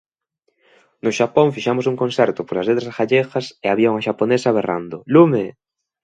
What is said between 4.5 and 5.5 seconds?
berrando "lume!".